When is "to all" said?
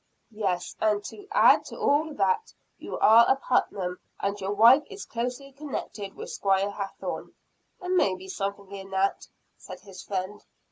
1.65-2.11